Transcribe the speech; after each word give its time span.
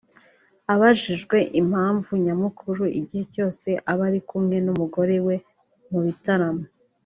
Abajijwe 0.73 1.37
impamvu 1.61 2.11
nyamukuru 2.25 2.83
igihe 2.99 3.23
cyose 3.33 3.67
aba 3.91 4.03
ari 4.09 4.19
kumwe 4.27 4.57
n’umugore 4.65 5.15
we 5.27 5.35
mu 5.89 5.99
bitaramo 6.07 6.65